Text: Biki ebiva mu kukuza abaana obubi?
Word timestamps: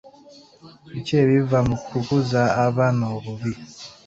Biki 0.91 1.13
ebiva 1.23 1.59
mu 1.67 1.75
kukuza 1.87 2.41
abaana 2.65 3.03
obubi? 3.15 3.53